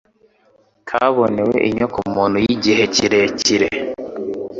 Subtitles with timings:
[0.89, 3.69] kabonewe inyokomuntu yigihe kirerekire